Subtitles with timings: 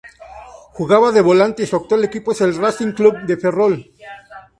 [0.73, 3.91] Juega de volante y su actual equipo es el Racing Club de Ferrol.